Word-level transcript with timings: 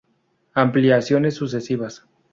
Ampliaciones 0.55 1.35
sucesivas 1.35 2.07